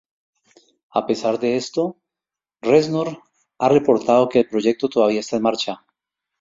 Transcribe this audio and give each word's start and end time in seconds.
A 0.89 1.05
pesar 1.05 1.37
de 1.39 1.57
esto, 1.57 1.99
Reznor 2.59 3.21
a 3.59 3.69
reportado 3.69 4.29
que 4.29 4.39
el 4.39 4.49
proyecto 4.49 4.89
todavía 4.89 5.19
está 5.19 5.35
en 5.35 5.43
marcha. 5.43 5.85